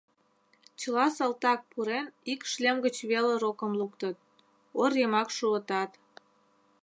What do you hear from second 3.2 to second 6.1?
рокым луктыт— ор йымак шуытат.